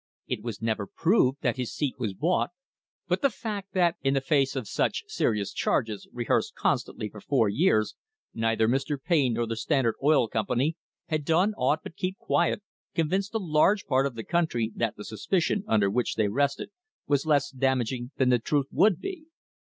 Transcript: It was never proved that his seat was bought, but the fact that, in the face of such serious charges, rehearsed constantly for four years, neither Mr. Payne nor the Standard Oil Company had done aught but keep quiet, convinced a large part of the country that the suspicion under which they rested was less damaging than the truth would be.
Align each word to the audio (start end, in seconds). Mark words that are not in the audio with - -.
It 0.27 0.41
was 0.41 0.63
never 0.63 0.87
proved 0.87 1.43
that 1.43 1.57
his 1.57 1.71
seat 1.75 1.99
was 1.99 2.15
bought, 2.15 2.49
but 3.07 3.21
the 3.21 3.29
fact 3.29 3.73
that, 3.75 3.97
in 4.01 4.15
the 4.15 4.19
face 4.21 4.55
of 4.55 4.67
such 4.67 5.03
serious 5.05 5.53
charges, 5.53 6.07
rehearsed 6.11 6.55
constantly 6.55 7.07
for 7.07 7.21
four 7.21 7.47
years, 7.49 7.93
neither 8.33 8.67
Mr. 8.67 8.97
Payne 8.99 9.33
nor 9.33 9.45
the 9.45 9.55
Standard 9.55 9.93
Oil 10.01 10.27
Company 10.27 10.75
had 11.09 11.23
done 11.23 11.53
aught 11.55 11.81
but 11.83 11.95
keep 11.95 12.17
quiet, 12.17 12.63
convinced 12.95 13.35
a 13.35 13.37
large 13.37 13.85
part 13.85 14.07
of 14.07 14.15
the 14.15 14.23
country 14.23 14.71
that 14.75 14.95
the 14.97 15.05
suspicion 15.05 15.63
under 15.67 15.87
which 15.87 16.15
they 16.15 16.27
rested 16.29 16.71
was 17.05 17.27
less 17.27 17.51
damaging 17.51 18.09
than 18.17 18.29
the 18.29 18.39
truth 18.39 18.65
would 18.71 18.99
be. 18.99 19.25